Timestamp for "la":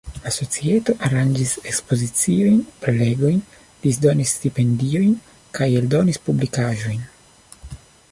0.21-0.29